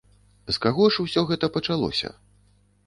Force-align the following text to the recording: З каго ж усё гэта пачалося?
З 0.55 0.55
каго 0.63 0.87
ж 0.95 1.05
усё 1.05 1.25
гэта 1.31 1.51
пачалося? 1.59 2.13